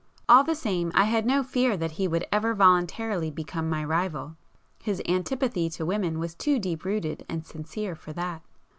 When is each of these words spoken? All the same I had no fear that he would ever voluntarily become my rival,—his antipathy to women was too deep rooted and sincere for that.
All 0.27 0.43
the 0.43 0.55
same 0.55 0.91
I 0.95 1.03
had 1.03 1.27
no 1.27 1.43
fear 1.43 1.77
that 1.77 1.91
he 1.91 2.07
would 2.07 2.25
ever 2.31 2.55
voluntarily 2.55 3.29
become 3.29 3.69
my 3.69 3.83
rival,—his 3.83 4.99
antipathy 5.07 5.69
to 5.69 5.85
women 5.85 6.17
was 6.17 6.33
too 6.33 6.57
deep 6.57 6.85
rooted 6.85 7.23
and 7.29 7.45
sincere 7.45 7.93
for 7.93 8.11
that. 8.13 8.41